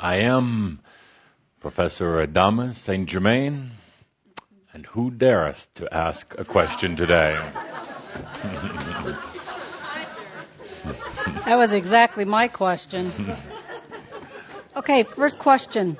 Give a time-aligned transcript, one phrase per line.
[0.00, 0.78] I am
[1.60, 3.08] Professor Adamus St.
[3.08, 3.72] Germain,
[4.72, 7.36] and who dareth to ask a question today?
[11.46, 13.10] That was exactly my question.
[14.76, 15.98] Okay, first question.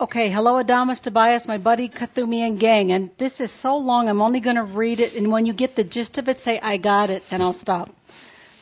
[0.00, 4.20] Okay, hello Adamus Tobias, my buddy Kuthumi and gang, and this is so long I'm
[4.20, 6.76] only going to read it, and when you get the gist of it, say I
[6.76, 7.90] got it, and I'll stop.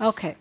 [0.00, 0.36] Okay.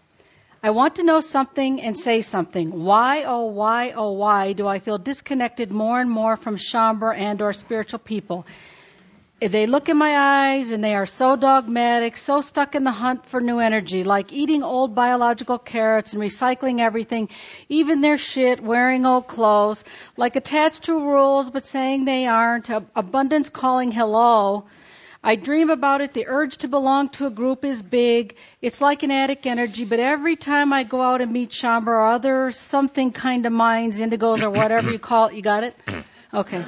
[0.66, 2.72] I want to know something and say something.
[2.86, 7.40] Why, oh, why, oh, why do I feel disconnected more and more from Shaumbra and
[7.40, 8.48] or spiritual people?
[9.40, 13.28] They look in my eyes and they are so dogmatic, so stuck in the hunt
[13.28, 17.30] for new energy, like eating old biological carrots and recycling everything,
[17.70, 19.84] even their shit, wearing old clothes,
[20.18, 24.66] like attached to rules but saying they aren't, abundance calling hello,
[25.28, 26.14] I dream about it.
[26.14, 28.36] The urge to belong to a group is big.
[28.62, 32.06] It's like an addict energy, but every time I go out and meet Shaumbra or
[32.10, 35.76] other something kind of minds, indigos or whatever you call it, you got it?
[36.32, 36.64] Okay.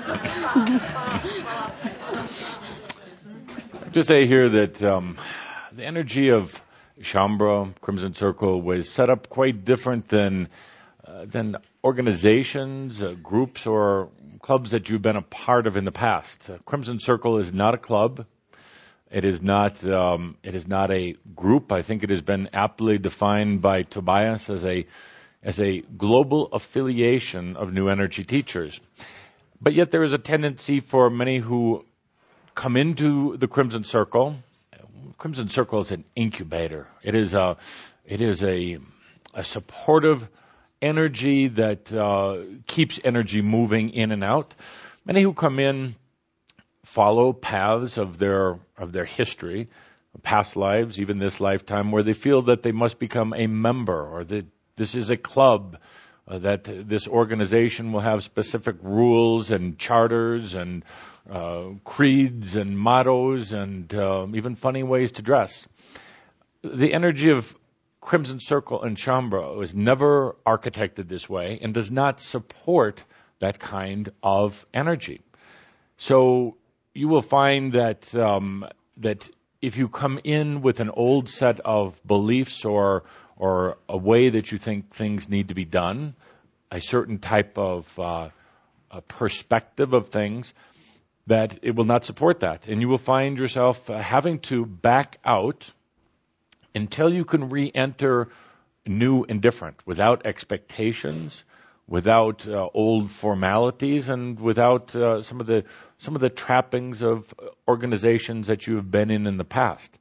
[3.94, 5.18] to say here that um,
[5.74, 6.60] the energy of
[7.00, 10.50] Shaumbra Crimson Circle was set up quite different than
[11.06, 14.10] uh, than organizations, uh, groups, or
[14.42, 16.50] clubs that you've been a part of in the past.
[16.50, 18.26] Uh, Crimson Circle is not a club.
[19.10, 19.84] It is not.
[19.86, 21.72] Um, it is not a group.
[21.72, 24.86] I think it has been aptly defined by Tobias as a
[25.42, 28.82] as a global affiliation of new energy teachers.
[29.62, 31.86] But yet there is a tendency for many who
[32.54, 34.36] come into the Crimson Circle.
[35.18, 36.88] Crimson Circle is an incubator.
[37.02, 37.58] It is a
[38.06, 38.80] it is a
[39.34, 40.28] a supportive
[40.82, 44.54] energy that uh, keeps energy moving in and out.
[45.06, 45.96] Many who come in
[46.88, 49.68] follow paths of their of their history,
[50.24, 54.24] past lives, even this lifetime, where they feel that they must become a member or
[54.24, 54.46] that
[54.78, 55.78] this is a club,
[56.28, 60.86] uh, that this organization will have specific rules and charters and
[61.30, 65.68] uh, creeds and mottos and uh, even funny ways to dress.
[66.64, 67.56] The energy of
[68.00, 73.04] Crimson Circle and Shaumbra was never architected this way and does not support
[73.40, 75.22] that kind of energy.
[75.98, 76.56] So
[76.98, 78.66] you will find that um,
[78.98, 79.30] that
[79.62, 83.04] if you come in with an old set of beliefs or
[83.36, 86.16] or a way that you think things need to be done,
[86.72, 88.30] a certain type of uh,
[89.08, 90.56] perspective of things,
[91.28, 95.20] that it will not support that, and you will find yourself uh, having to back
[95.24, 95.72] out
[96.74, 98.30] until you can re-enter
[98.88, 101.46] new and different, without expectations,
[101.88, 105.64] without uh, old formalities, and without uh, some of the
[106.00, 107.34] some of the trappings of
[107.68, 109.96] organizations that you have been in in the past.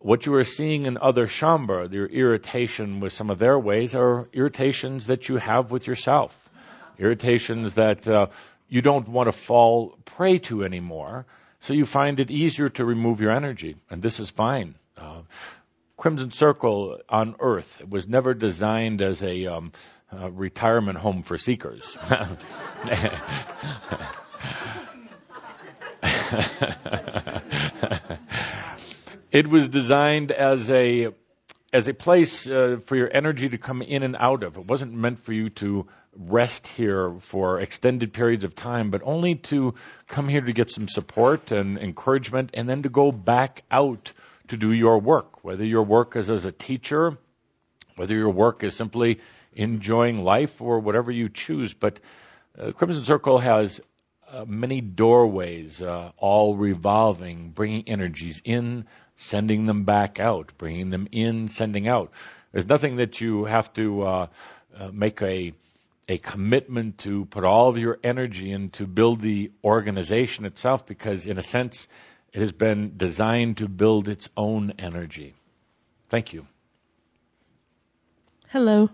[0.00, 4.28] What you are seeing in other Shaumbra, your irritation with some of their ways, are
[4.32, 6.36] irritations that you have with yourself.
[6.98, 8.28] Irritations that uh,
[8.68, 11.26] you don't want to fall prey to anymore.
[11.60, 14.76] So you find it easier to remove your energy, and this is fine.
[14.96, 15.22] Uh,
[15.96, 19.72] Crimson Circle on Earth was never designed as a um,
[20.12, 21.98] uh, retirement home for seekers.
[29.30, 31.08] it was designed as a
[31.72, 34.56] as a place uh, for your energy to come in and out of.
[34.56, 35.86] It wasn't meant for you to
[36.16, 39.74] rest here for extended periods of time, but only to
[40.06, 44.12] come here to get some support and encouragement and then to go back out
[44.48, 47.16] to do your work, whether your work is as a teacher,
[47.96, 49.20] whether your work is simply
[49.52, 51.74] enjoying life or whatever you choose.
[51.74, 52.00] But
[52.58, 53.80] uh, Crimson Circle has
[54.30, 61.08] uh, many doorways, uh, all revolving, bringing energies in, sending them back out, bringing them
[61.12, 62.12] in, sending out.
[62.52, 64.26] There's nothing that you have to uh,
[64.76, 65.52] uh, make a
[66.10, 71.36] a commitment to put all of your energy into build the organization itself, because in
[71.36, 71.86] a sense,
[72.32, 75.34] it has been designed to build its own energy.
[76.08, 76.46] Thank you.
[78.48, 78.88] Hello.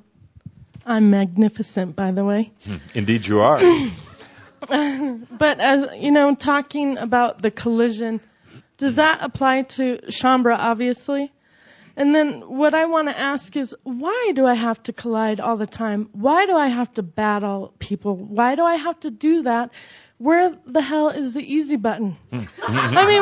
[0.84, 2.52] I'm magnificent, by the way.
[2.64, 2.76] Hmm.
[2.94, 3.60] Indeed, you are.
[5.30, 8.20] but as you know, talking about the collision,
[8.78, 10.56] does that apply to Shaumbra?
[10.58, 11.32] Obviously.
[11.96, 15.56] And then what I want to ask is, why do I have to collide all
[15.56, 16.08] the time?
[16.12, 18.16] Why do I have to battle people?
[18.16, 19.70] Why do I have to do that?
[20.18, 22.16] Where the hell is the easy button?
[22.32, 22.48] I mean,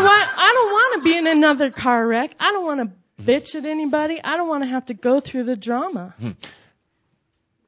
[0.02, 0.26] why?
[0.36, 2.34] I don't want to be in another car wreck.
[2.40, 4.20] I don't want to bitch at anybody.
[4.22, 6.14] I don't want to have to go through the drama.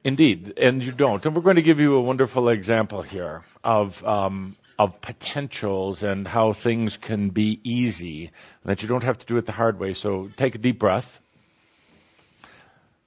[0.05, 1.25] Indeed, and you don't.
[1.25, 6.27] And we're going to give you a wonderful example here of um, of potentials and
[6.27, 8.29] how things can be easy,
[8.65, 9.93] that you don't have to do it the hard way.
[9.93, 11.19] So take a deep breath.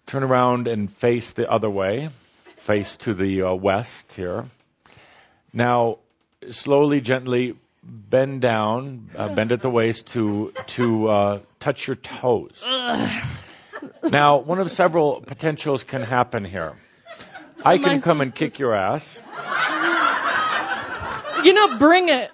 [0.09, 2.09] turn around and face the other way,
[2.57, 4.47] face to the uh, west here.
[5.53, 5.99] Now,
[6.51, 7.55] slowly, gently
[7.85, 12.65] bend down, uh, bend at the waist to to uh, touch your toes.
[14.03, 16.75] Now, one of several potentials can happen here.
[17.65, 19.21] I oh, can come and kick your ass.
[21.45, 22.31] You know, bring it.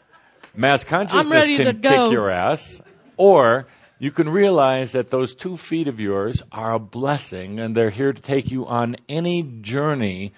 [0.54, 1.88] Mass consciousness can go.
[2.06, 2.80] kick your ass,
[3.16, 3.66] or
[3.98, 8.12] you can realize that those two feet of yours are a blessing and they're here
[8.12, 10.32] to take you on any journey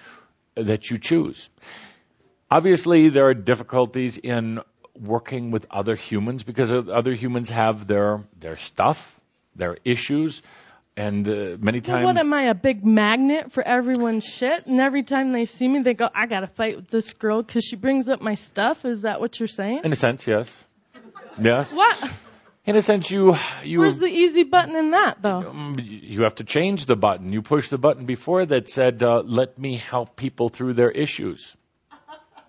[0.55, 1.50] that you choose.
[2.50, 4.61] Obviously, there are difficulties in
[4.99, 9.19] working with other humans because other humans have their their stuff,
[9.55, 10.43] their issues,
[10.96, 14.66] and uh, many Well, times what am I, a big magnet for everyone's shit?
[14.66, 17.64] And every time they see me, they go, I gotta fight with this girl because
[17.64, 18.84] she brings up my stuff?
[18.84, 19.81] Is that what you're saying?
[19.84, 20.64] in a sense, yes.
[21.40, 21.72] Yes.
[21.72, 22.10] What?
[22.64, 25.50] In a sense, you you Where's the easy button in that, though?
[25.50, 27.32] um, you have to change the button.
[27.32, 31.54] You push the button before that said, uh, "Let me help people through their issues."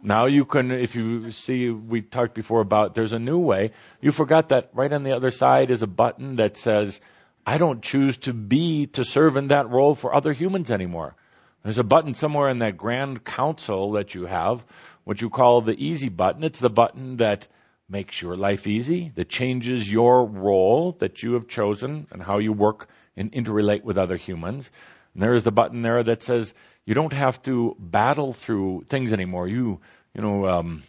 [0.02, 3.72] Now you can, if you see, we talked before about there's a new way.
[4.02, 7.02] You forgot that right on the other side is a button that says,
[7.48, 11.16] "I don't choose to be to serve in that role for other humans anymore."
[11.64, 14.64] There's a button somewhere in that grand council that you have,
[15.04, 16.44] what you call the easy button.
[16.44, 17.48] It's the button that
[17.90, 22.54] makes your life easy, that changes your role that you have chosen and how you
[22.54, 24.70] work and interrelate with other humans.
[25.14, 26.54] And there is the button there that says
[26.86, 29.48] you don't have to battle through things anymore.
[29.48, 29.80] You,
[30.14, 30.84] you know, um,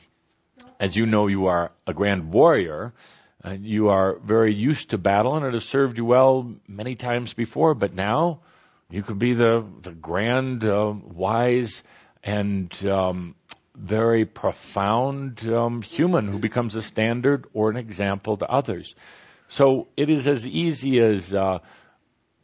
[0.79, 2.93] as you know, you are a grand warrior.
[3.43, 7.35] And you are very used to battle, and it has served you well many times
[7.35, 7.75] before.
[7.75, 8.41] But now,
[8.91, 11.83] you could be the the grand, uh, wise,
[12.25, 13.35] and um,
[13.77, 18.95] very profound um, human who becomes a standard or an example to others.
[19.49, 21.61] So it is as easy as uh,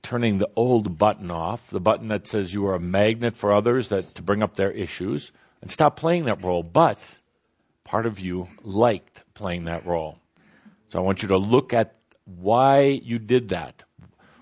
[0.02, 3.88] turning the old button off, the button that says you are a magnet for others
[3.88, 6.62] that to bring up their issues, and stop playing that role.
[6.62, 7.18] But
[7.82, 10.18] part of you liked playing that role.
[10.88, 11.94] So I want you to look at
[12.24, 13.82] why you did that.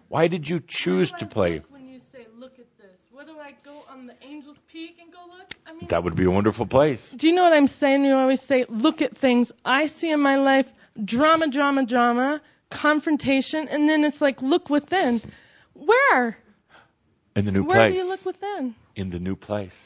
[0.09, 1.63] Why did you choose to play?
[1.71, 5.11] When you say, look at this, where do I go on the Angel's Peak and
[5.13, 5.49] go look?
[5.67, 7.09] I mean, That would be a wonderful place.
[7.17, 8.05] do you know what I'm saying?
[8.05, 10.71] You always say, look at things I see in my life,
[11.03, 15.23] drama, drama, drama, confrontation, and then it's like, look within.
[15.75, 16.37] Where?
[17.35, 17.95] In the new Where place.
[17.95, 18.75] do you look within?
[18.95, 19.81] in the new place.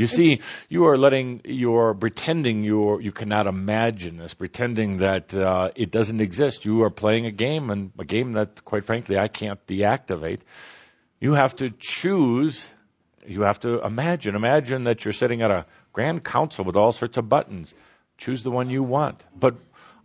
[0.00, 4.96] You see, you are letting, you are pretending you are, you cannot imagine this, pretending
[4.96, 6.64] that uh, it doesn't exist.
[6.64, 10.40] You are playing a game, and a game that, quite frankly, I can't deactivate.
[11.20, 12.66] You have to choose.
[13.26, 14.36] You have to imagine.
[14.36, 17.74] Imagine that you're sitting at a grand council with all sorts of buttons.
[18.16, 19.56] Choose the one you want, but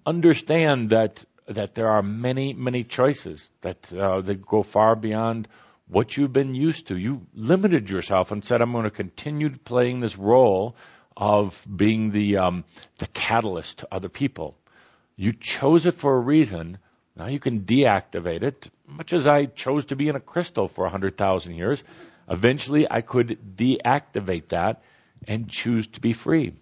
[0.05, 5.47] understand that that there are many, many choices that uh, that go far beyond
[5.87, 6.97] what you've been used to.
[6.97, 10.75] You limited yourself and said, "I'm going to continue playing this role
[11.15, 12.63] of being the um,
[12.97, 14.57] the catalyst to other people."
[15.15, 16.77] You chose it for a reason.
[17.15, 20.85] Now you can deactivate it, much as I chose to be in a crystal for
[20.85, 21.83] a hundred thousand years.
[22.29, 24.81] Eventually, I could deactivate that
[25.27, 26.53] and choose to be free.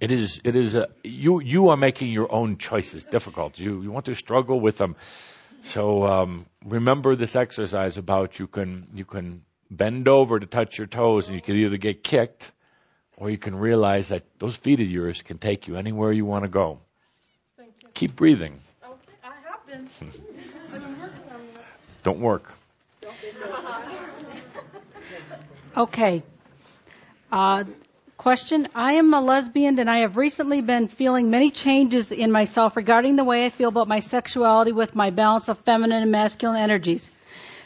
[0.00, 3.58] It is, it is, a, you, you are making your own choices difficult.
[3.58, 4.96] You, you want to struggle with them.
[5.62, 10.86] So, um, remember this exercise about you can, you can bend over to touch your
[10.86, 12.50] toes and you can either get kicked
[13.16, 16.44] or you can realize that those feet of yours can take you anywhere you want
[16.44, 16.80] to go.
[17.56, 17.88] Thank you.
[17.94, 18.60] Keep breathing.
[18.82, 19.88] Okay, I have been.
[20.72, 21.64] I've been working on that.
[22.02, 22.54] Don't work.
[25.76, 26.22] Okay.
[27.30, 27.64] Uh,
[28.20, 28.68] question.
[28.74, 33.16] I am a lesbian and I have recently been feeling many changes in myself regarding
[33.16, 37.10] the way I feel about my sexuality with my balance of feminine and masculine energies.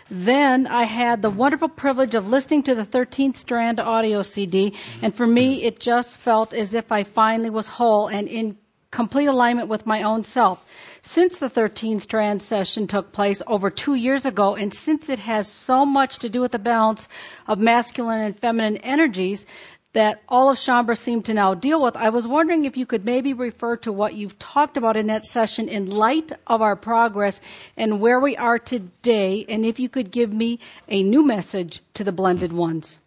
[0.09, 5.13] Then I had the wonderful privilege of listening to the 13th Strand audio CD, and
[5.13, 8.57] for me, it just felt as if I finally was whole and in
[8.93, 10.65] complete alignment with my own self.
[11.03, 15.49] Since the 13th Strand session took place over two years ago, and since it has
[15.49, 17.09] so much to do with the balance
[17.49, 19.47] of masculine and feminine energies,
[19.95, 21.97] that all of Shaumbra seemed to now deal with.
[21.97, 25.25] I was wondering if you could maybe refer to what you've talked about in that
[25.25, 27.41] session in light of our progress
[27.77, 30.59] and where we are today, and if you could give me
[30.89, 32.99] a new message to the blended ones.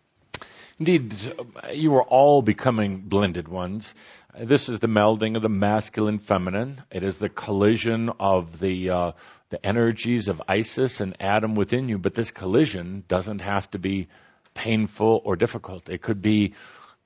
[0.79, 1.13] Indeed,
[1.73, 3.93] you are all becoming blended ones.
[4.39, 6.81] This is the melding of the masculine feminine.
[6.91, 9.11] It is the collision of the uh,
[9.49, 11.97] the energies of Isis and Adam within you.
[11.97, 14.07] But this collision doesn't have to be
[14.53, 15.89] painful or difficult.
[15.89, 16.53] It could be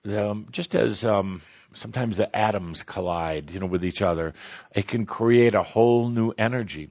[0.05, 1.41] um, just as um,
[1.73, 4.33] sometimes the atoms collide, you know, with each other.
[4.73, 6.89] It can create a whole new energy.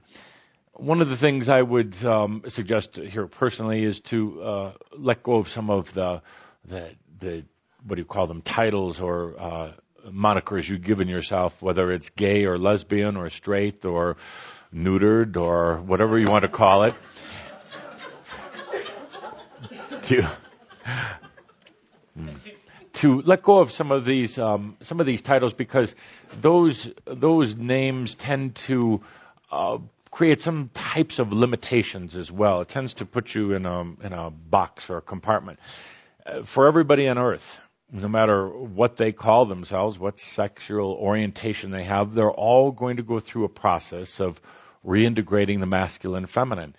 [0.73, 5.35] one of the things I would um, suggest here personally is to uh, let go
[5.35, 6.21] of some of the,
[6.65, 7.43] the, the
[7.85, 9.71] what do you call them titles or uh,
[10.07, 14.17] monikers you've given yourself, whether it's gay or lesbian or straight or
[14.73, 16.93] neutered or whatever you want to call it.
[20.03, 20.27] to
[23.01, 25.95] to let go of some of these um, some of these titles because
[26.39, 29.01] those those names tend to
[29.51, 29.79] uh,
[30.11, 32.61] create some types of limitations as well.
[32.61, 35.59] It tends to put you in a in a box or a compartment.
[36.23, 37.59] Uh, for everybody on Earth,
[37.91, 43.03] no matter what they call themselves, what sexual orientation they have, they're all going to
[43.03, 44.39] go through a process of
[44.85, 46.75] reintegrating the masculine and feminine.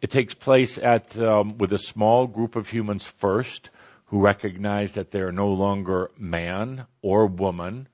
[0.00, 3.68] It takes place at um, with a small group of humans first
[4.08, 7.88] who recognize that they are no longer man or woman,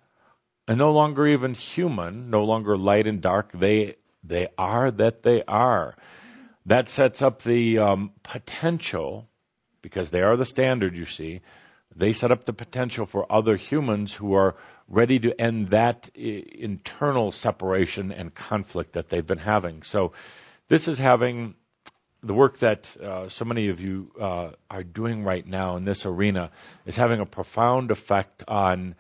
[0.66, 3.52] and no longer even human, no longer light and dark.
[3.52, 5.97] They they are that they are.
[6.66, 9.28] That sets up the um, potential,
[9.83, 10.97] because they are the standard.
[10.97, 11.42] You see,
[11.94, 14.56] they set up the potential for other humans who are
[14.88, 19.83] ready to end that internal separation and conflict that they've been having.
[19.83, 20.12] So,
[20.68, 21.54] this is having
[22.24, 26.06] the work that uh, so many of you uh, are doing right now in this
[26.06, 26.50] arena
[26.86, 28.94] is having a profound effect on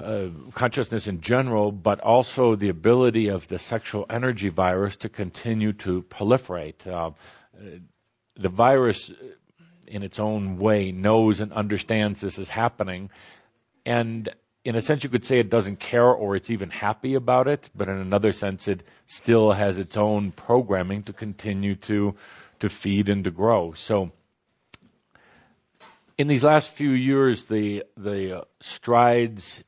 [0.00, 5.72] uh, consciousness in general, but also the ability of the sexual energy virus to continue
[5.72, 6.86] to proliferate.
[6.86, 7.10] Uh,
[8.36, 9.12] the virus,
[9.86, 13.10] in its own way, knows and understands this is happening,
[13.86, 14.28] and
[14.64, 17.68] in a sense, you could say it doesn't care or it's even happy about it,
[17.74, 22.14] but in another sense, it still has its own programming to continue to
[22.60, 23.74] to feed and to grow.
[23.74, 24.12] So,
[26.16, 29.62] in these last few years, the the strides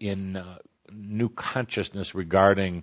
[0.00, 0.58] in uh,
[0.90, 2.82] new consciousness regarding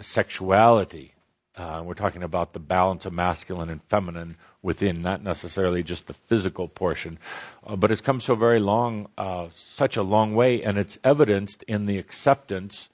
[0.00, 1.12] sexuality.
[1.56, 6.12] Uh, we're talking about the balance of masculine and feminine within, not necessarily just the
[6.12, 7.18] physical portion.
[7.66, 11.64] Uh, but it's come so very long, uh, such a long way, and it's evidenced
[11.64, 12.88] in the acceptance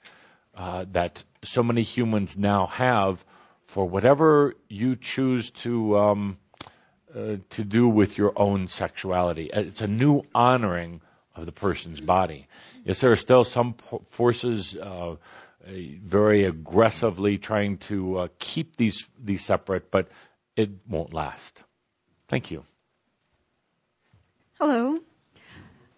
[0.55, 3.23] uh, that so many humans now have
[3.67, 6.37] for whatever you choose to um,
[7.15, 9.53] uh, to do with your own sexuality.
[9.53, 11.01] Uh, it's a new honoring
[11.35, 12.47] of the person's body.
[12.83, 14.75] Yes, there still some po- forces
[15.65, 20.09] very aggressively trying to keep these these separate, but
[20.55, 21.63] it won't last.
[22.27, 22.65] Thank you.
[24.59, 24.99] Hello.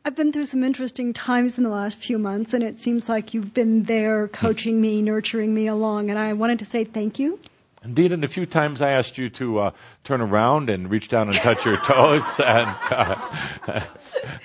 [0.04, 3.34] I've been through some interesting times in the last few months, and it seems like
[3.34, 7.40] you've been there coaching me, nurturing me along, and I wanted to say thank you.
[7.84, 9.72] Indeed, and a few times I asked you to uh,
[10.04, 12.40] turn around and reach down and touch your toes.
[12.46, 13.82] And, uh,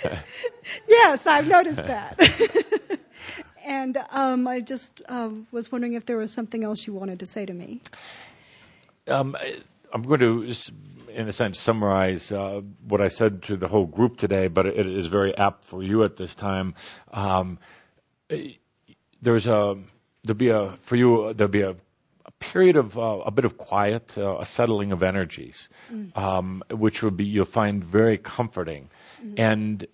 [0.88, 2.20] yes, I've noticed that.
[3.64, 7.26] and um, I just uh, was wondering if there was something else you wanted to
[7.26, 7.80] say to me.
[9.08, 9.36] Um,
[9.92, 10.52] I'm going to,
[11.12, 14.86] in a sense, summarize uh, what I said to the whole group today, but it
[14.86, 16.74] is very apt for you at this time.
[17.12, 17.58] Um,
[19.22, 19.76] there's a
[20.24, 21.76] there'll be a for you there'll be a,
[22.24, 26.16] a period of uh, a bit of quiet, uh, a settling of energies, mm.
[26.16, 28.90] um, which will be you'll find very comforting,
[29.22, 29.34] mm-hmm.
[29.38, 29.86] and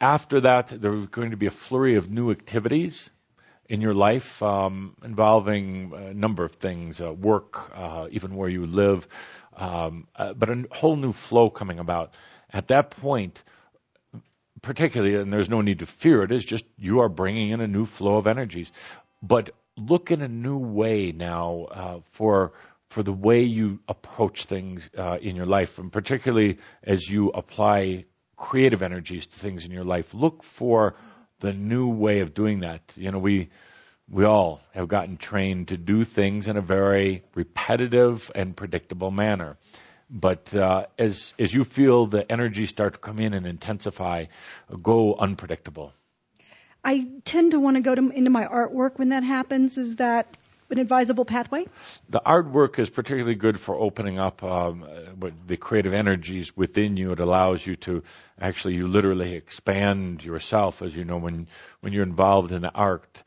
[0.00, 3.10] after that there's going to be a flurry of new activities
[3.68, 8.66] in your life um, involving a number of things, uh, work, uh, even where you
[8.66, 9.06] live,
[9.56, 12.12] um, uh, but a whole new flow coming about.
[12.52, 13.44] At that point,
[14.60, 17.68] particularly, and there's no need to fear it, is just you are bringing in a
[17.68, 18.72] new flow of energies.
[19.22, 22.52] But look in a new way now uh, for
[22.88, 28.06] for the way you approach things uh, in your life, and particularly as you apply
[28.40, 30.14] creative energies to things in your life.
[30.14, 30.96] Look for
[31.40, 32.80] the new way of doing that.
[32.96, 33.50] You know, we
[34.08, 39.56] we all have gotten trained to do things in a very repetitive and predictable manner.
[40.10, 44.24] But uh, as as you feel the energy start to come in and intensify,
[44.82, 45.92] go unpredictable.
[46.82, 49.76] I tend to want to go to, into my artwork when that happens.
[49.76, 50.36] Is that
[50.70, 51.66] an advisable pathway?
[52.08, 54.84] The artwork is particularly good for opening up um,
[55.46, 57.12] the creative energies within you.
[57.12, 58.02] It allows you to
[58.40, 61.48] actually, you literally expand yourself, as you know, when
[61.80, 63.22] when you're involved in the art.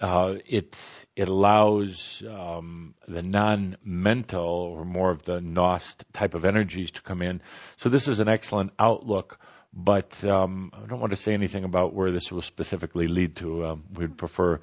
[0.00, 0.78] Uh, it
[1.14, 7.20] it allows um, the non-mental or more of the nost type of energies to come
[7.20, 7.42] in.
[7.76, 9.38] So this is an excellent outlook.
[9.72, 13.66] But um, I don't want to say anything about where this will specifically lead to.
[13.66, 14.60] Um, we'd prefer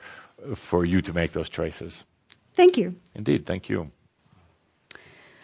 [0.55, 2.03] for you to make those choices.
[2.57, 2.95] Thank you.
[3.13, 3.91] Indeed, thank you.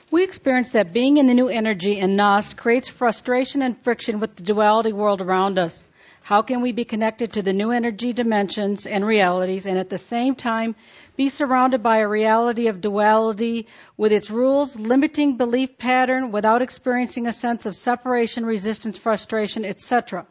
[0.10, 4.36] We experience that being in the new energy and Nost creates frustration and friction with
[4.36, 5.84] the duality world around us.
[6.24, 10.00] How can we be connected to the new energy dimensions and realities and at the
[10.00, 10.76] same time
[11.16, 17.28] be surrounded by a reality of duality with its rules, limiting belief pattern without experiencing
[17.28, 20.26] a sense of separation, resistance, frustration, etc.?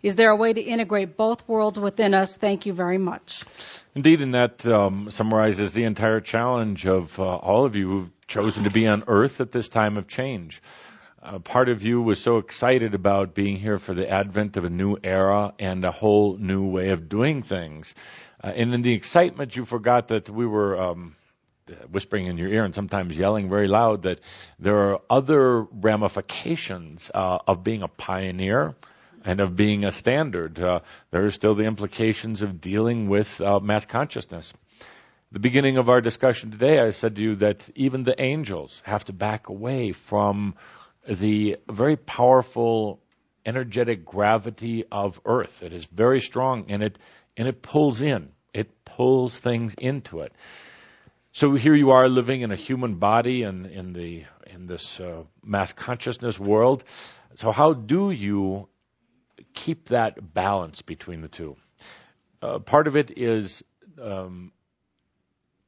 [0.00, 2.36] Is there a way to integrate both worlds within us?
[2.36, 3.42] Thank you very much.
[3.96, 8.64] Indeed, and that um, summarizes the entire challenge of uh, all of you who've chosen
[8.64, 10.62] to be on Earth at this time of change.
[11.20, 14.70] Uh, part of you was so excited about being here for the advent of a
[14.70, 17.92] new era and a whole new way of doing things.
[18.42, 21.16] Uh, and in the excitement, you forgot that we were um,
[21.90, 24.20] whispering in your ear and sometimes yelling very loud that
[24.60, 28.76] there are other ramifications uh, of being a pioneer
[29.24, 30.60] and of being a standard.
[30.60, 34.52] Uh, there are still the implications of dealing with uh, mass consciousness.
[35.30, 39.04] The beginning of our discussion today, I said to you that even the angels have
[39.06, 40.54] to back away from
[41.06, 43.00] the very powerful
[43.44, 45.62] energetic gravity of Earth.
[45.62, 46.98] It is very strong and it
[47.36, 48.30] and it pulls in.
[48.52, 50.32] It pulls things into it.
[51.32, 55.24] So here you are living in a human body and in the in this uh,
[55.44, 56.84] mass consciousness world.
[57.36, 58.68] So how do you
[59.58, 61.56] keep that balance between the two.
[62.40, 63.64] Uh, part of it is
[64.00, 64.52] um,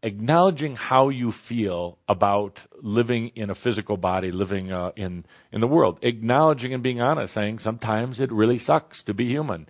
[0.02, 5.66] acknowledging how you feel about living in a physical body, living uh, in in the
[5.66, 5.98] world.
[6.02, 9.66] Acknowledging and being honest, saying sometimes it really sucks to be human.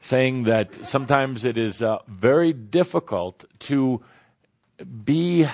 [0.00, 4.02] Saying that sometimes it is uh, very difficult to
[5.04, 5.46] be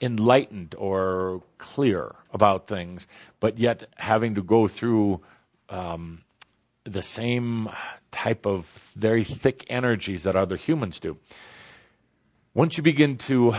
[0.00, 3.06] enlightened or clear about things,
[3.40, 5.20] but yet having to go through
[5.68, 6.23] um,
[6.84, 7.68] the same
[8.10, 11.16] type of very thick energies that other humans do.
[12.52, 13.54] Once you begin to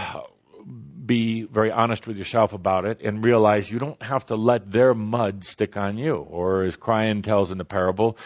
[1.05, 4.93] be very honest with yourself about it and realize you don't have to let their
[4.93, 8.17] mud stick on you, or as Kryon tells in the parable,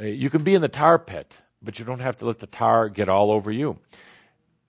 [0.00, 2.46] uh, you can be in the tar pit, but you don't have to let the
[2.46, 3.78] tar get all over you.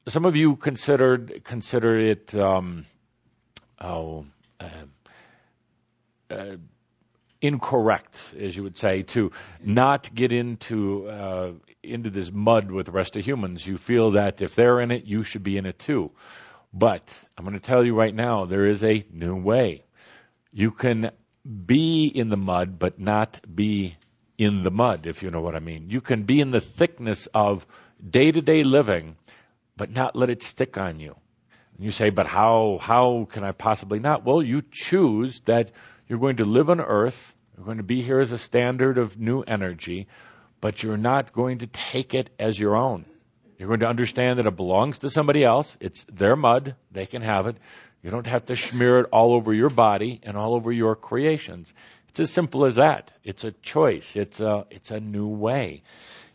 [0.08, 2.86] Some of you considered consider it um,
[3.79, 4.25] oh.
[4.60, 4.65] Uh,
[6.29, 6.58] uh,
[7.41, 9.32] incorrect, as you would say, to
[9.63, 13.65] not get into uh, into this mud with the rest of humans.
[13.65, 16.12] You feel that if they're in it, you should be in it too.
[16.73, 19.84] But I'm going to tell you right now, there is a new way.
[20.52, 21.12] You can
[21.65, 23.95] be in the mud, but not be
[24.38, 25.89] in the mud, if you know what I mean.
[25.89, 27.65] You can be in the thickness of
[28.08, 29.15] day to day living,
[29.75, 31.15] but not let it stick on you.
[31.75, 34.25] And you say, but how, how can I possibly not?
[34.25, 35.71] Well, you choose that
[36.10, 37.36] you're going to live on earth.
[37.56, 40.08] You're going to be here as a standard of new energy,
[40.60, 43.06] but you're not going to take it as your own.
[43.58, 45.78] You're going to understand that it belongs to somebody else.
[45.80, 46.76] It's their mud.
[46.91, 47.58] They can have it.
[48.02, 51.74] You don't have to smear it all over your body and all over your creations.
[52.08, 53.12] It's as simple as that.
[53.24, 54.15] It's a choice.
[54.15, 55.84] It's a, it's a new way.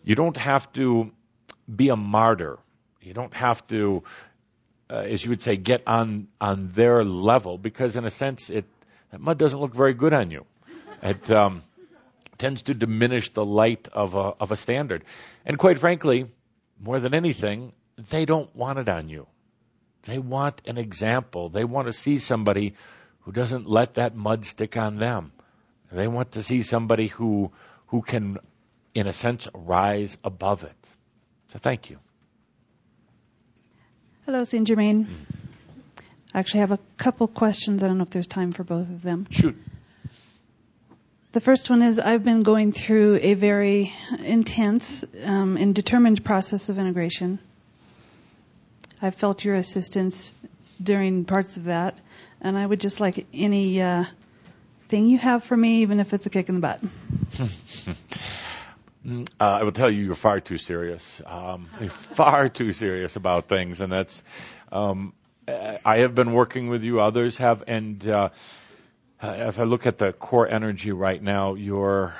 [0.05, 1.11] You don't have to
[1.75, 2.59] be a martyr.
[3.01, 4.05] You don't have to,
[4.91, 8.67] uh, as you would say, get on, on their level because in a sense it,
[9.15, 10.45] that mud doesn't look very good on you.
[11.01, 11.63] It um,
[12.37, 15.05] tends to diminish the light of a, of a standard.
[15.47, 16.27] And quite frankly,
[16.81, 17.75] more than anything,
[18.11, 19.29] they don't want it on you.
[20.03, 21.49] They want an example.
[21.49, 22.75] They want to see somebody
[23.21, 25.31] who doesn't let that mud stick on them.
[25.93, 27.53] They want to see somebody who
[27.87, 28.39] who can,
[28.97, 30.89] in a sense, rise above it.
[31.53, 32.01] So thank you.
[34.27, 35.05] Hello, Saint Germain.
[35.05, 35.44] Mm.
[36.35, 37.83] I actually have a couple questions.
[37.83, 39.29] I don't know if there's time for both of them.
[39.31, 39.57] Shoot.
[41.31, 46.69] The first one is I've been going through a very intense um, and determined process
[46.69, 47.39] of integration.
[49.01, 50.33] I've felt your assistance
[50.83, 52.01] during parts of that,
[52.41, 54.05] and I would just like any uh,
[54.89, 56.81] thing you have for me, even if it's a kick in the butt.
[59.41, 61.21] uh, I will tell you, you're far too serious.
[61.27, 64.23] Um, far too serious about things, and that's
[64.73, 65.13] um,
[65.47, 68.31] I have been working with you, others have, and uh,
[69.23, 72.15] uh, if I look at the core energy right now, your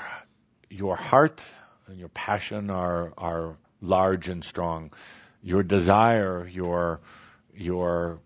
[0.69, 1.43] your heart
[1.87, 4.91] and your passion are are large and strong.
[5.41, 7.01] Your desire, your
[7.55, 8.19] your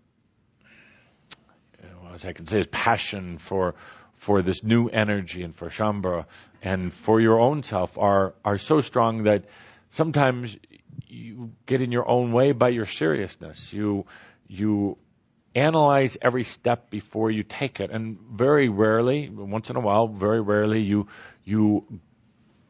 [2.12, 3.74] as I can say, is passion for
[4.16, 6.26] for this new energy and for Shaumbra
[6.62, 9.44] and for your own self are are so strong that
[9.90, 10.58] sometimes
[11.06, 13.72] you get in your own way by your seriousness.
[13.72, 14.06] You
[14.50, 14.98] you
[15.54, 17.90] analyze every step before you take it.
[17.90, 21.06] And very rarely, once in a while, very rarely, you
[21.44, 21.84] you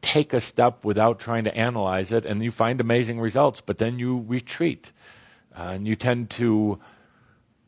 [0.01, 3.61] take a step without trying to analyze it, and you find amazing results.
[3.61, 4.91] But then you retreat,
[5.57, 6.79] uh, and you tend to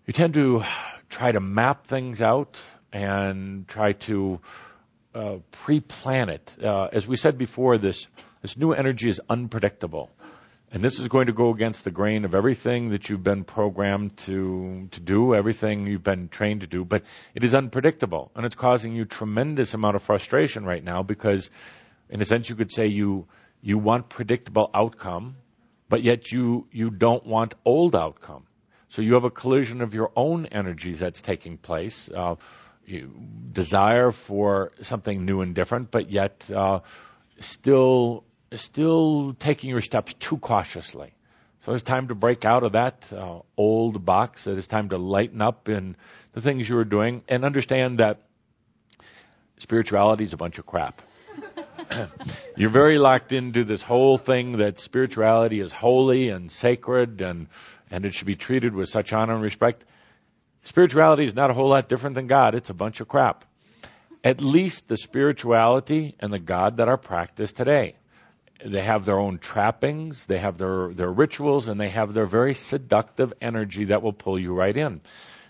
[0.05, 0.63] you tend to
[1.09, 2.57] try to map things out
[2.91, 4.39] and try to
[5.15, 6.55] uh, pre-plan it.
[6.63, 8.07] Uh, as we said before, this
[8.41, 10.11] this new energy is unpredictable,
[10.73, 14.17] and this is going to go against the grain of everything that you've been programmed
[14.17, 16.83] to to do, everything you've been trained to do.
[16.83, 17.03] But
[17.35, 21.51] it is unpredictable, and it's causing you tremendous amount of frustration right now because,
[22.09, 23.27] in a sense, you could say you
[23.61, 25.35] you want predictable outcome,
[25.89, 28.47] but yet you you don't want old outcome.
[28.89, 32.09] So you have a collision of your own energies that's taking place.
[32.09, 32.35] Uh,
[33.53, 36.81] desire for something new and different, but yet uh,
[37.39, 38.25] still
[38.61, 41.13] still taking your steps too cautiously.
[41.61, 44.47] So it's time to break out of that uh, old box.
[44.47, 45.95] It is time to lighten up in
[46.33, 48.21] the things you are doing and understand that
[49.59, 51.01] spirituality is a bunch of crap.
[52.57, 57.47] You're very locked into this whole thing that spirituality is holy and sacred and
[57.89, 59.83] and it should be treated with such honor and respect.
[60.63, 62.55] Spirituality is not a whole lot different than God.
[62.55, 63.45] It's a bunch of crap.
[64.23, 67.95] At least the spirituality and the God that are practiced today.
[68.65, 72.53] They have their own trappings, they have their, their rituals, and they have their very
[72.53, 75.01] seductive energy that will pull you right in.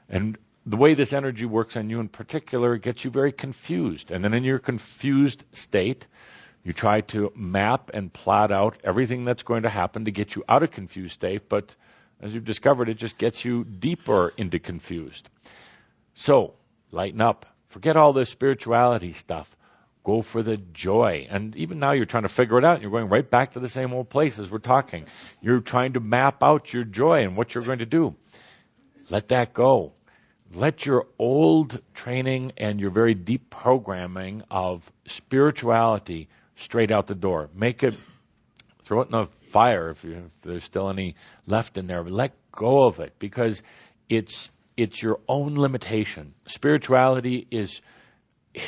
[0.09, 4.11] And the way this energy works on you in particular gets you very confused.
[4.11, 6.07] And then in your confused state,
[6.63, 10.43] you try to map and plot out everything that's going to happen to get you
[10.47, 11.75] out of confused state, but
[12.21, 15.29] as you've discovered, it just gets you deeper into confused.
[16.13, 16.53] So,
[16.91, 17.45] lighten up.
[17.67, 19.53] Forget all this spirituality stuff.
[20.03, 21.27] Go for the joy.
[21.29, 22.81] And even now you're trying to figure it out.
[22.81, 25.05] You're going right back to the same old place as we're talking.
[25.41, 28.15] You're trying to map out your joy and what you're going to do.
[29.09, 29.93] Let that go.
[30.53, 37.49] Let your old training and your very deep programming of spirituality straight out the door.
[37.55, 37.95] Make it,
[38.83, 41.15] throw it in the fire if, you, if there's still any
[41.47, 42.03] left in there.
[42.03, 43.63] Let go of it because
[44.09, 46.33] it's it's your own limitation.
[46.47, 47.81] Spirituality is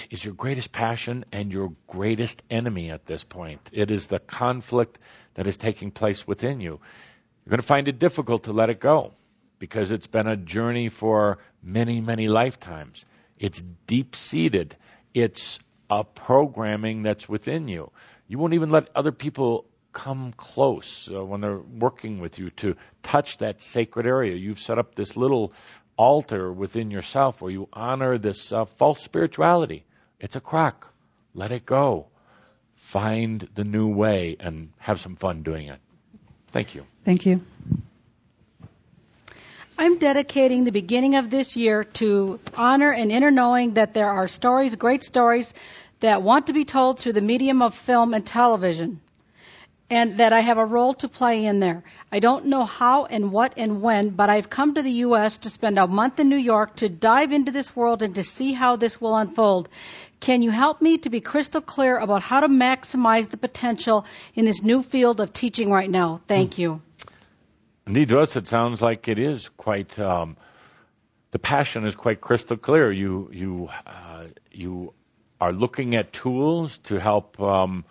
[0.10, 3.70] is your greatest passion and your greatest enemy at this point.
[3.72, 4.98] It is the conflict
[5.36, 6.80] that is taking place within you.
[7.46, 9.14] You're going to find it difficult to let it go
[9.60, 13.06] because it's been a journey for many, many lifetimes.
[13.38, 14.76] It's deep seated.
[15.14, 17.92] It's a programming that's within you.
[18.28, 22.76] You won't even let other people come close uh, when they're working with you to
[23.02, 24.36] touch that sacred area.
[24.36, 25.54] You've set up this little
[25.98, 29.86] altar within yourself where you honor this uh, false spirituality.
[30.20, 30.94] It's a crock.
[31.34, 32.08] Let it go.
[32.76, 35.80] Find the new way and have some fun doing it.
[36.52, 36.86] Thank you.
[37.04, 37.42] Thank you.
[39.78, 44.28] I'm dedicating the beginning of this year to honor and inner knowing that there are
[44.28, 45.54] stories, great stories,
[46.00, 49.02] that want to be told through the medium of film and television
[49.90, 51.84] and that I have a role to play in there.
[52.12, 55.40] I don't know how and what and when, but I've come to the U.S.
[55.40, 58.52] to spend a month in New York to dive into this world and to see
[58.54, 59.70] how this will unfold.
[60.20, 64.46] Can you help me to be crystal clear about how to maximize the potential in
[64.46, 66.22] this new field of teaching right now?
[66.28, 66.82] Thank you.
[67.86, 70.00] Indeed, to us, it sounds like it is quite.
[70.00, 70.38] Um,
[71.30, 72.92] the passion is quite crystal clear.
[72.92, 74.94] You you uh, you
[75.40, 77.40] are looking at tools to help.
[77.40, 77.86] Um,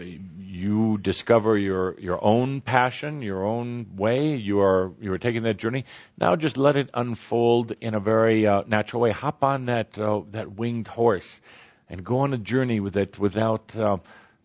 [0.00, 4.36] you discover your your own passion, your own way.
[4.36, 5.84] You are you are taking that journey.
[6.18, 9.10] Now, just let it unfold in a very uh, natural way.
[9.10, 11.40] Hop on that uh, that winged horse,
[11.88, 13.76] and go on a journey with it without.
[13.76, 13.98] Uh,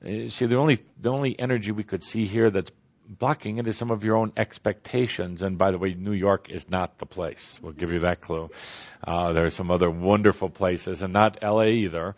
[0.03, 2.71] see, the only the only energy we could see here that's
[3.07, 5.41] blocking it is some of your own expectations.
[5.41, 7.57] And by the way, New York is not the place.
[7.61, 8.49] We'll give you that clue.
[9.01, 11.71] Uh, there are some other wonderful places, and not L.A.
[11.71, 12.15] either.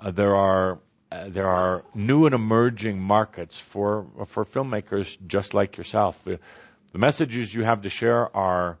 [0.00, 0.78] Uh, there are
[1.14, 6.22] uh, there are new and emerging markets for for filmmakers just like yourself.
[6.24, 6.40] The,
[6.92, 8.78] the messages you have to share are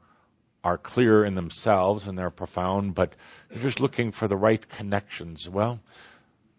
[0.64, 3.12] are clear in themselves and they're profound, but
[3.50, 5.48] you're just looking for the right connections.
[5.48, 5.80] Well,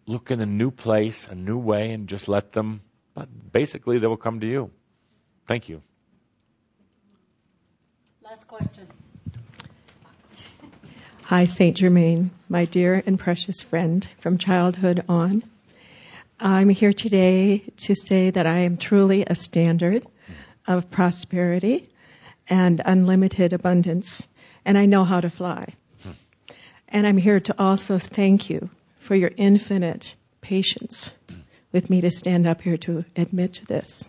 [0.06, 2.80] look in a new place, a new way, and just let them.
[3.14, 4.70] But basically, they will come to you.
[5.46, 5.82] Thank you.
[8.22, 8.86] Last question.
[11.24, 11.76] Hi, St.
[11.76, 15.42] Germain, my dear and precious friend from childhood on.
[16.38, 20.06] I'm here today to say that I am truly a standard
[20.66, 21.88] of prosperity
[22.46, 24.22] and unlimited abundance,
[24.62, 25.74] and I know how to fly.
[26.88, 28.68] And I'm here to also thank you
[28.98, 31.10] for your infinite patience
[31.72, 34.06] with me to stand up here to admit this.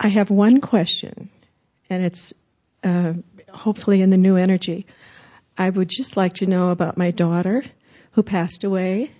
[0.00, 1.30] I have one question,
[1.88, 2.34] and it's
[2.82, 3.12] uh,
[3.52, 4.86] hopefully in the new energy.
[5.56, 7.62] I would just like to know about my daughter
[8.12, 9.12] who passed away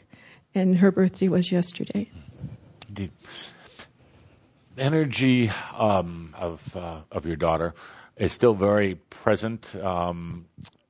[0.59, 2.11] and her birthday was yesterday.
[2.89, 3.13] Indeed.
[4.77, 7.75] Energy um, of uh, of your daughter
[8.17, 10.47] is still very present um,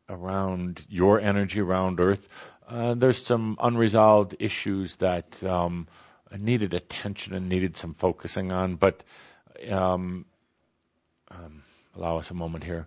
[0.08, 2.26] around your energy around Earth.
[2.68, 5.86] uh, there's some unresolved issues that um,
[6.36, 8.76] needed attention and needed some focusing on.
[8.76, 9.02] But
[9.70, 10.26] um,
[11.30, 11.62] um,
[11.96, 12.86] allow us a moment here.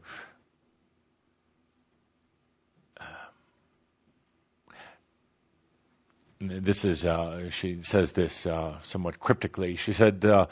[6.42, 9.76] This is, uh, she says this uh, somewhat cryptically.
[9.76, 10.48] She said uh,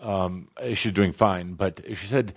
[0.00, 2.34] um, she's doing fine, but she said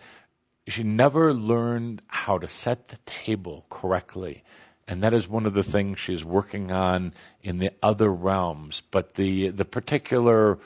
[0.67, 4.43] she never learned how to set the table correctly.
[4.87, 8.81] And that is one of the things she's working on in the other realms.
[8.91, 10.59] But the, the particular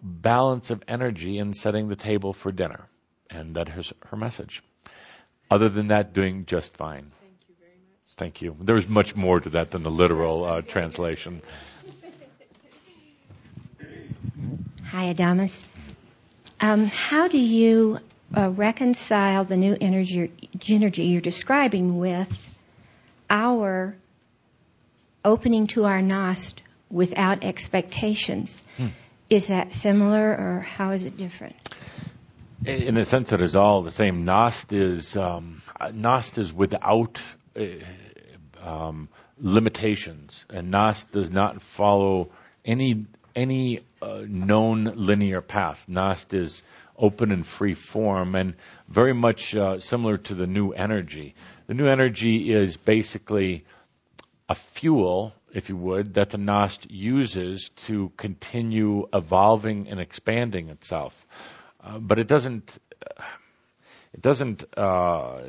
[0.00, 2.88] balance of energy in setting the table for dinner.
[3.28, 4.62] And that is her message.
[5.50, 7.12] Other than that, doing just fine.
[8.18, 8.56] Thank you very much.
[8.56, 8.64] Thank you.
[8.64, 11.42] There's much more to that than the literal uh, translation.
[14.84, 15.62] Hi, Adamus.
[16.58, 17.98] Um, how do you
[18.34, 20.32] uh, reconcile the new energy,
[20.68, 22.50] energy you're describing with
[23.28, 23.94] our
[25.22, 26.54] opening to our Nost
[26.90, 28.62] without expectations?
[28.78, 28.88] Hmm.
[29.28, 31.56] Is that similar or how is it different?
[32.64, 34.24] In a sense, it is all the same.
[34.24, 37.20] Nost is um, Nost is without
[37.54, 37.64] uh,
[38.66, 42.30] um, limitations, and Nost does not follow
[42.64, 45.86] any any uh, known linear path.
[45.88, 46.62] Nost is
[46.98, 48.54] open and free form, and
[48.88, 51.34] very much uh, similar to the new energy.
[51.66, 53.64] The new energy is basically
[54.48, 61.26] a fuel, if you would, that the Nost uses to continue evolving and expanding itself.
[61.82, 62.78] Uh, but it doesn't.
[64.16, 65.42] It doesn't uh,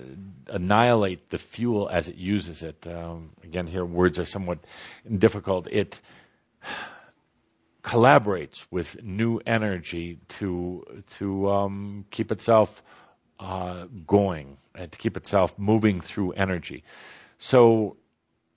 [0.48, 2.86] annihilate the fuel as it uses it.
[2.86, 4.60] Um, again, here words are somewhat
[5.10, 5.68] difficult.
[5.72, 6.00] It
[7.82, 12.84] collaborates with new energy to to um, keep itself
[13.40, 16.84] uh, going and to keep itself moving through energy.
[17.38, 17.96] So,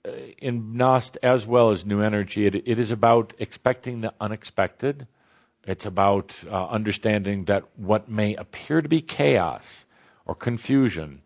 [0.05, 5.07] uh, in Nost as well as new energy, it, it is about expecting the unexpected.
[5.65, 9.85] It's about uh, understanding that what may appear to be chaos
[10.31, 11.21] or confusion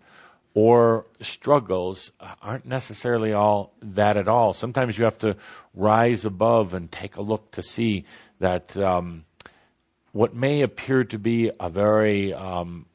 [0.56, 4.54] or struggles aren't necessarily all that at all.
[4.54, 5.38] Sometimes you have to
[5.76, 8.06] rise above and take a look to see
[8.40, 9.24] that um,
[10.12, 12.88] what may appear to be a very um,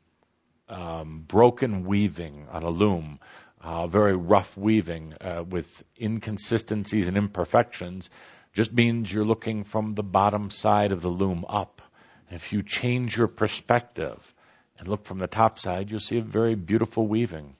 [0.68, 3.20] um, broken weaving on a loom,
[3.60, 8.10] uh, very rough weaving uh, with inconsistencies and imperfections,
[8.52, 11.82] just means you're looking from the bottom side of the loom up.
[12.32, 14.34] If you change your perspective,
[14.80, 17.54] and look from the top side, you'll see a very beautiful weaving.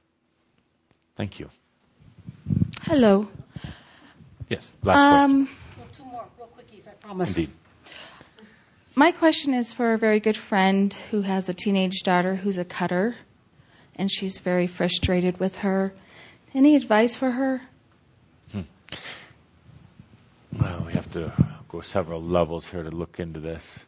[1.17, 1.51] Thank you.
[2.83, 3.29] Hello.
[4.49, 5.49] Yes, last Um,
[5.93, 7.35] two more, real quickies, I promise.
[7.35, 7.45] question.
[7.45, 7.57] Indeed.
[8.95, 12.65] my question is for a very good friend who has a teenage daughter who's a
[12.65, 13.15] cutter,
[13.97, 15.93] and she's very frustrated with her.
[16.55, 17.61] Any advice for her?
[18.51, 18.63] Hmm.
[20.59, 21.33] Well, we have to
[21.69, 23.85] go several levels here to look into this.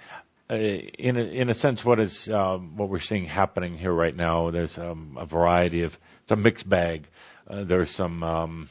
[0.00, 0.20] Uh,
[0.54, 4.50] in a, in a sense, what is um, what we're seeing happening here right now?
[4.50, 7.06] There's um, a variety of it's a mixed bag.
[7.48, 8.68] Uh, there's some um,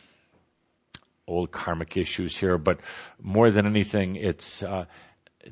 [1.27, 2.79] old karmic issues here, but
[3.21, 4.85] more than anything, it's uh,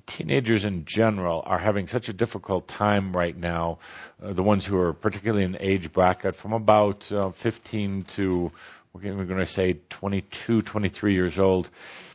[0.08, 3.80] teenagers in general are having such a difficult time right now.
[4.22, 8.52] Uh, the ones who are particularly in the age bracket from about uh, 15 to
[8.94, 11.68] we're going to say 22, 23 years old,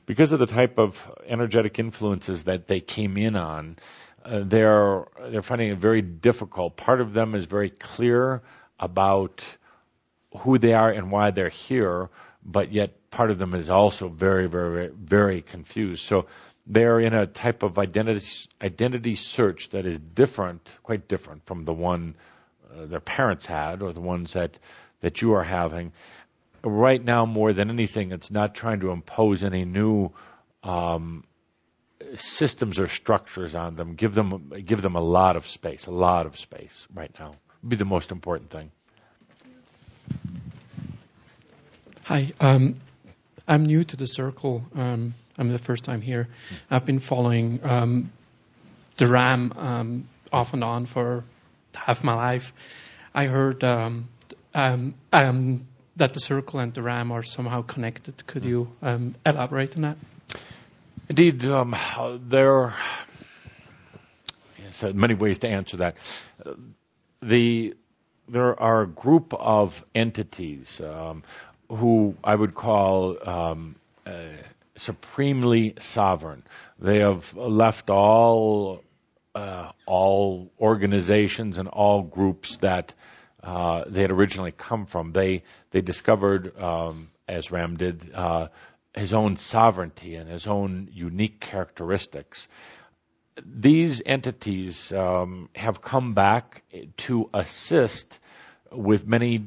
[0.08, 3.76] because of the type of energetic influences that they came in on,
[4.24, 6.78] uh, they're they're finding it very difficult.
[6.78, 8.42] Part of them is very clear
[8.80, 9.44] about
[10.38, 12.08] who they are and why they're here,
[12.42, 16.02] but yet part of them is also very, very, very confused.
[16.04, 16.26] So
[16.66, 21.74] they're in a type of identity identity search that is different, quite different from the
[21.74, 22.16] one
[22.74, 24.58] uh, their parents had or the ones that
[25.02, 25.92] that you are having
[26.62, 30.10] right now more than anything, it's not trying to impose any new
[30.62, 31.24] um,
[32.14, 33.94] systems or structures on them.
[33.94, 37.34] Give them give them a lot of space, a lot of space right now.
[37.62, 38.70] Would be the most important thing.
[42.04, 42.80] Hi, um,
[43.46, 44.64] I'm new to the circle.
[44.74, 46.28] Um, I'm the first time here.
[46.70, 48.12] I've been following um,
[48.96, 51.24] the RAM um, off and on for
[51.74, 52.52] half my life.
[53.14, 54.08] I heard um,
[54.54, 55.67] um, um,
[55.98, 58.26] that the circle and the RAM are somehow connected.
[58.26, 59.96] Could you um, elaborate on that?
[61.08, 61.76] Indeed, um,
[62.28, 62.74] there
[64.62, 65.96] yes, many ways to answer that.
[67.22, 67.74] The
[68.28, 71.22] there are a group of entities um,
[71.68, 74.12] who I would call um, uh,
[74.76, 76.42] supremely sovereign.
[76.78, 78.84] They have left all
[79.34, 82.94] uh, all organizations and all groups that
[83.42, 85.12] uh, they had originally come from.
[85.12, 88.48] They they discovered, um, as Ram did, uh,
[88.94, 92.48] his own sovereignty and his own unique characteristics.
[93.44, 96.64] These entities um, have come back
[96.98, 98.18] to assist
[98.72, 99.46] with many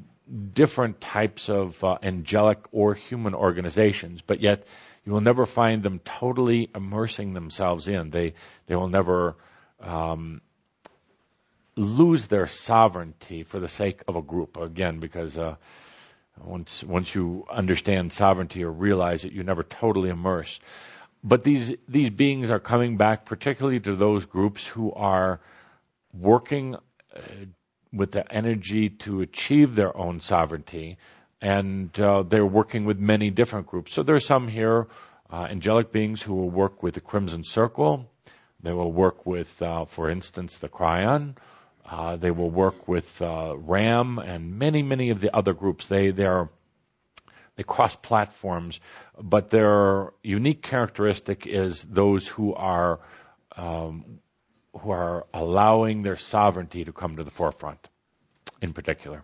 [0.54, 4.66] different types of uh, angelic or human organizations, but yet
[5.06, 8.10] you will never find them totally immersing themselves in.
[8.12, 8.36] They
[8.68, 9.36] they will never
[9.82, 10.42] um,
[11.76, 14.58] lose their sovereignty for the sake of a group.
[14.58, 15.56] Again, because uh,
[16.44, 20.60] once once you understand sovereignty or realize it, you never totally immerse.
[21.24, 25.40] But these these beings are coming back, particularly to those groups who are
[26.14, 27.20] working uh,
[27.94, 30.98] with the energy to achieve their own sovereignty,
[31.42, 33.94] and uh, they're working with many different groups.
[33.94, 34.88] So there are some here,
[35.30, 38.10] uh, angelic beings who will work with the Crimson Circle.
[38.64, 41.36] They will work with, uh, for instance, the Kryon.
[41.86, 45.88] Uh, they will work with uh, RAM and many, many of the other groups.
[45.88, 46.50] They they are
[47.56, 48.80] they cross platforms,
[49.20, 53.00] but their unique characteristic is those who are
[53.58, 54.20] um,
[54.74, 57.90] who are allowing their sovereignty to come to the forefront,
[58.62, 59.24] in particular.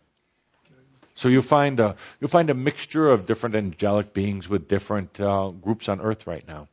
[1.16, 5.50] So you find a you'll find a mixture of different angelic beings with different uh,
[5.50, 6.68] groups on Earth right now.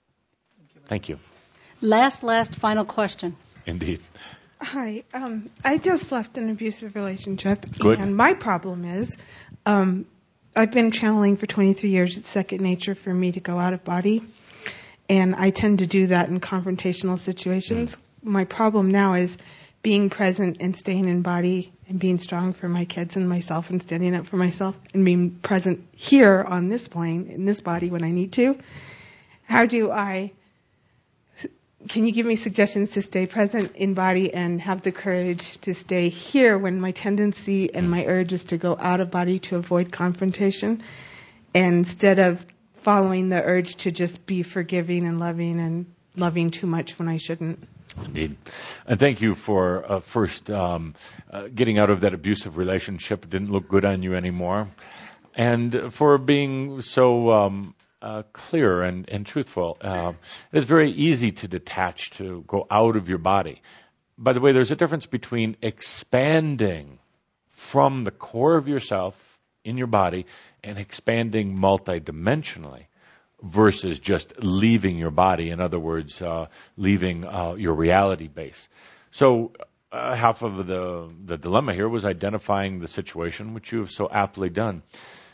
[0.87, 1.19] Thank you.
[1.81, 3.37] Last, last, final question.
[3.67, 4.01] Indeed.
[4.61, 5.05] Hi.
[5.13, 7.99] Um, I just left an abusive relationship, Good.
[7.99, 9.17] and my problem is,
[9.67, 10.07] um,
[10.57, 12.17] I've been channeling for 23 years.
[12.17, 14.23] It's second nature for me to go out of body,
[15.09, 17.97] and I tend to do that in confrontational situations.
[18.23, 19.37] My problem now is
[19.83, 23.83] being present and staying in body and being strong for my kids and myself and
[23.83, 28.03] standing up for myself and being present here on this plane in this body when
[28.03, 28.59] I need to.
[29.43, 30.33] How do I
[31.89, 35.75] can you give me suggestions to stay present in body and have the courage to
[35.75, 39.57] stay here when my tendency and my urge is to go out of body to
[39.57, 40.83] avoid confrontation
[41.55, 42.45] instead of
[42.77, 47.17] following the urge to just be forgiving and loving and loving too much when I
[47.17, 47.67] shouldn't?
[48.05, 48.37] Indeed.
[48.87, 50.95] And thank you for uh, first um,
[51.31, 53.25] uh, getting out of that abusive relationship.
[53.25, 54.69] It didn't look good on you anymore.
[55.35, 59.79] And for being so um, uh, clear and, and truthful.
[59.81, 60.13] Uh,
[60.53, 63.63] it's very easy to detach, to go out of your body.
[64.19, 66.99] By the way, there's a difference between expanding
[67.53, 69.17] from the core of yourself
[69.65, 70.27] in your body
[70.63, 72.85] and expanding multidimensionally
[73.43, 75.49] versus just leaving your body.
[75.49, 78.69] In other words, uh, leaving uh, your reality base.
[79.13, 79.53] So
[79.91, 84.09] uh, half of the the dilemma here was identifying the situation, which you have so
[84.11, 84.83] aptly done.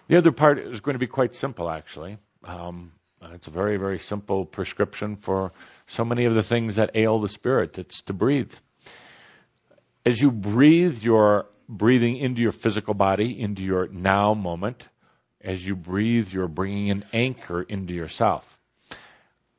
[0.07, 2.19] The other part is going to be quite simple, actually.
[2.45, 5.53] Um, it's a very, very simple prescription for
[5.87, 7.79] so many of the things that ail the spirit.
[7.79, 8.53] It's to breathe.
[10.07, 14.83] As you breathe, you're breathing into your physical body, into your now moment.
[15.43, 18.59] As you breathe, you're bringing an anchor into yourself.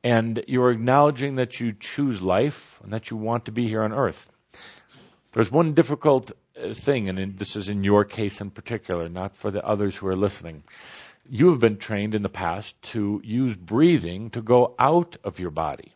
[0.04, 3.92] And you're acknowledging that you choose life and that you want to be here on
[3.92, 4.28] earth.
[5.32, 9.50] There's one difficult uh, thing, and this is in your case in particular, not for
[9.50, 10.64] the others who are listening
[11.28, 15.50] you have been trained in the past to use breathing to go out of your
[15.50, 15.92] body.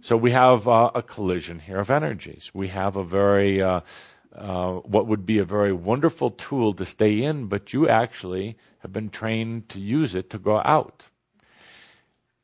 [0.00, 2.50] So we have uh, a collision here of energies.
[2.54, 3.80] We have a very, uh,
[4.34, 8.92] uh, what would be a very wonderful tool to stay in, but you actually have
[8.92, 11.04] been trained to use it to go out.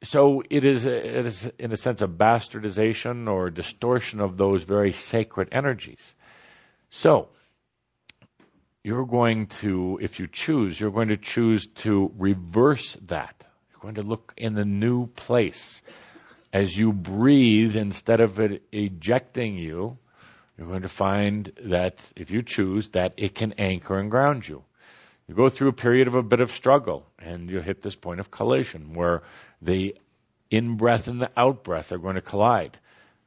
[0.02, 4.90] So it is, it is in a sense, a bastardization or distortion of those very
[4.90, 6.16] sacred energies.
[6.90, 7.28] So,
[8.84, 13.44] you're going to, if you choose, you're going to choose to reverse that.
[13.70, 15.82] You're going to look in the new place.
[16.52, 19.98] As you breathe, instead of it ejecting you,
[20.58, 24.64] you're going to find that if you choose, that it can anchor and ground you.
[25.28, 28.20] You go through a period of a bit of struggle, and you hit this point
[28.20, 29.22] of collision where
[29.62, 29.96] the
[30.50, 32.78] in breath and the out breath are going to collide,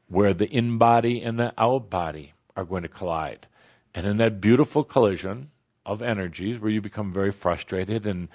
[0.10, 3.48] where the in body and the out body are going to collide
[3.96, 5.50] and in that beautiful collision
[5.86, 8.28] of energies where you become very frustrated and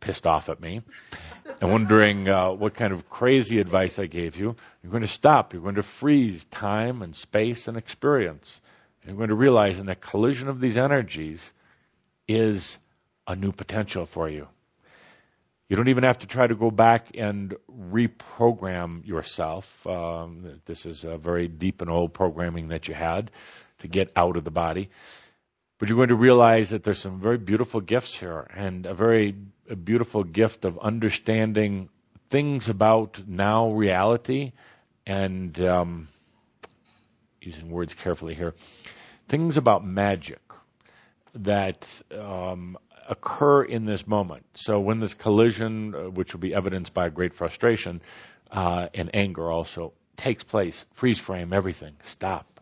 [0.00, 0.82] pissed off at me
[1.60, 5.52] and wondering uh, what kind of crazy advice I gave you, you're going to stop.
[5.52, 8.60] You're going to freeze time and space and experience.
[9.02, 11.52] And you're going to realize in that collision of these energies
[12.26, 12.76] is
[13.26, 14.48] a new potential for you.
[15.68, 19.86] You don't even have to try to go back and reprogram yourself.
[19.86, 23.30] Um, this is a very deep and old programming that you had
[23.78, 24.90] to get out of the body.
[25.78, 29.36] But you're going to realize that there's some very beautiful gifts here and a very
[29.70, 31.88] a beautiful gift of understanding
[32.30, 34.52] things about now reality
[35.06, 36.08] and um,
[37.40, 38.54] using words carefully here,
[39.28, 40.40] things about magic.
[41.34, 42.76] that um,
[43.08, 44.44] occur in this moment.
[44.54, 48.00] So when this collision, uh, which will be evidenced by great frustration
[48.50, 52.57] uh, and anger also, takes place, freeze frame everything, stop,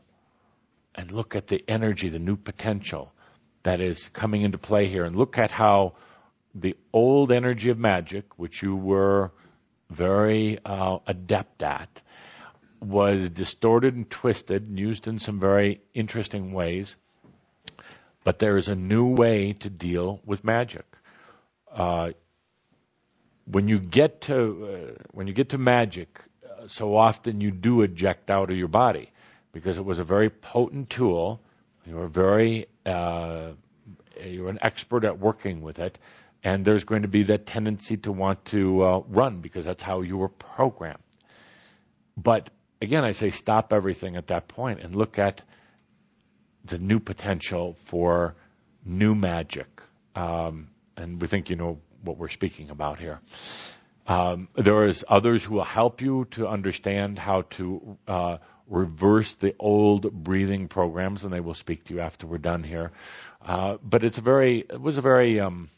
[0.97, 3.13] and look at the energy, the new potential
[3.63, 5.95] that is coming into play here, and look at how
[6.55, 9.31] the old energy of magic, which you were
[9.91, 12.03] very uh, adept at,
[12.81, 16.97] was distorted and twisted and used in some very interesting ways.
[18.25, 20.87] But there is a new way to deal with magic.
[21.73, 22.13] Uh,
[23.45, 24.35] when you get to
[24.99, 28.69] uh, when you get to magic, uh, so often you do eject out of your
[28.69, 29.11] body
[29.57, 31.41] because it was a very potent tool.
[31.87, 33.53] You were very uh,
[34.23, 35.97] you're an expert at working with it,
[36.45, 40.03] and there's going to be that tendency to want to uh, run because that's how
[40.03, 40.99] you were programmed.
[42.19, 42.51] But
[42.83, 45.41] again, I say stop everything at that point and look at
[46.67, 48.35] the new potential for
[48.85, 49.81] new magic.
[50.15, 53.21] Um, and we think you know what we're speaking about here.
[54.07, 58.37] Um, there is others who will help you to understand how to uh,
[58.69, 62.93] reverse the old breathing programs, and they will speak to you after we're done here.
[63.45, 65.71] Uh, but it's a very, it was a very, um,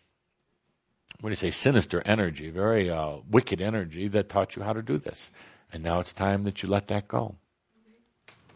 [1.20, 4.82] what do you say, sinister energy, very uh, wicked energy that taught you how to
[4.82, 5.30] do this.
[5.72, 7.34] And now it's time that you let that go.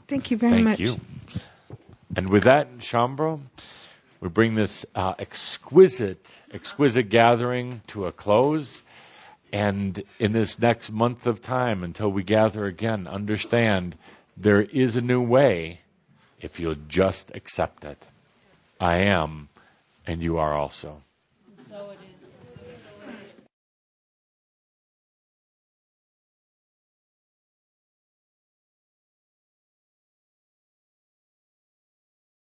[0.08, 0.80] Thank you very Thank much.
[0.80, 1.00] you.
[2.16, 3.40] And with that, Shaumbra,
[4.20, 8.82] we bring this uh, exquisite, exquisite gathering to a close.
[9.52, 13.96] And in this next month of time, until we gather again, understand
[14.36, 15.80] there is a new way
[16.40, 18.06] if you'll just accept it.
[18.80, 19.48] I am,
[20.06, 21.02] and you are also.